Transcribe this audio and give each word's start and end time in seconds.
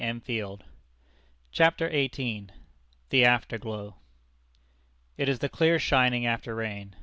15, 0.01 0.45
1866. 1.51 1.51
CHAPTER 1.51 1.89
XVIII. 1.91 2.47
THE 3.11 3.23
AFTERGLOW. 3.23 3.97
It 5.17 5.29
is 5.29 5.37
the 5.37 5.47
clear 5.47 5.77
shining 5.77 6.25
after 6.25 6.55
rain. 6.55 6.95